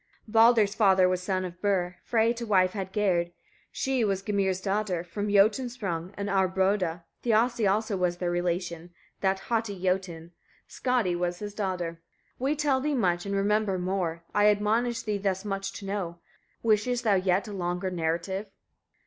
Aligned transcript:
30. 0.25 0.31
Baldr's 0.31 0.73
father 0.73 1.07
was 1.07 1.21
son 1.21 1.45
of 1.45 1.61
Bur: 1.61 1.95
Frey 2.03 2.33
to 2.33 2.43
wife 2.47 2.71
had 2.71 2.91
Gerd, 2.91 3.31
she 3.71 4.03
was 4.03 4.23
Gymir's 4.23 4.59
daughter, 4.59 5.03
from 5.03 5.29
Jotuns 5.29 5.73
sprung 5.73 6.11
and 6.17 6.27
Aurboda; 6.27 7.03
Thiassi 7.23 7.69
also 7.71 7.95
was 7.95 8.17
their 8.17 8.31
relation, 8.31 8.89
that 9.19 9.41
haughty 9.41 9.79
Jotun; 9.79 10.31
Skadi 10.67 11.15
was 11.15 11.37
his 11.37 11.53
daughter. 11.53 11.99
31. 12.39 12.49
We 12.49 12.55
tell 12.55 12.81
thee 12.81 12.95
much, 12.95 13.27
and 13.27 13.35
remember 13.35 13.77
more: 13.77 14.23
I 14.33 14.47
admonish 14.47 15.03
thee 15.03 15.19
thus 15.19 15.45
much 15.45 15.71
to 15.73 15.85
know. 15.85 16.17
Wishest 16.63 17.03
thou 17.03 17.13
yet 17.13 17.47
a 17.47 17.53
longer 17.53 17.91
narrative? 17.91 18.47